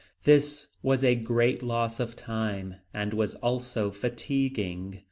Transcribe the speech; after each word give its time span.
This 0.23 0.65
was 0.81 1.03
a 1.03 1.13
great 1.13 1.61
loss 1.61 1.99
of 1.99 2.15
time, 2.15 2.77
and 2.91 3.13
was 3.13 3.35
also 3.35 3.91
very 3.91 3.99
fatiguing. 4.15 4.99